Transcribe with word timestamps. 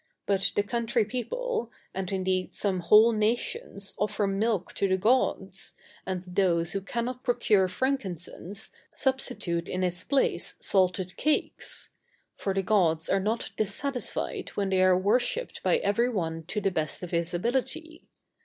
But 0.25 0.53
the 0.55 0.63
country 0.63 1.05
people, 1.05 1.69
and, 1.93 2.11
indeed, 2.11 2.55
some 2.55 2.79
whole 2.79 3.11
nations 3.11 3.93
offer 3.99 4.25
milk 4.25 4.73
to 4.73 4.87
the 4.87 4.97
Gods, 4.97 5.73
and 6.07 6.23
those 6.25 6.71
who 6.71 6.81
cannot 6.81 7.21
procure 7.23 7.67
frankincense 7.67 8.71
substitute 8.95 9.69
in 9.69 9.83
its 9.83 10.03
place 10.03 10.55
salted 10.59 11.15
cakes; 11.17 11.91
for 12.35 12.51
the 12.51 12.63
Gods 12.63 13.09
are 13.11 13.19
not 13.19 13.51
dissatisfied 13.57 14.49
when 14.55 14.69
they 14.69 14.81
are 14.81 14.97
worshipped 14.97 15.61
by 15.61 15.77
every 15.77 16.09
one 16.09 16.45
to 16.47 16.59
the 16.59 16.71
best 16.71 17.03
of 17.03 17.11
his 17.11 17.31
ability. 17.31 18.07